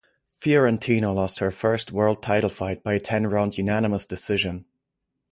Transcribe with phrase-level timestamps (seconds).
[0.33, 4.65] Fiorentino lost her first world title fight by a ten-round unanimous decision.